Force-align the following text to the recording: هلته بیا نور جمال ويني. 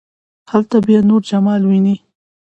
هلته 0.51 0.77
بیا 0.87 0.99
نور 1.09 1.21
جمال 1.29 1.61
ويني. 1.65 1.95